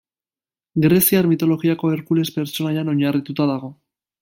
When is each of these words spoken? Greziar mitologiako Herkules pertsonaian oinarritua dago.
Greziar 0.85 1.29
mitologiako 1.33 1.91
Herkules 1.97 2.33
pertsonaian 2.39 2.91
oinarritua 2.95 3.49
dago. 3.55 3.71